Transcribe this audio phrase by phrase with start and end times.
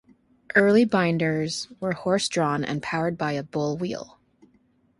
[0.55, 4.17] Early binders were horse-drawn and powered by a bull wheel.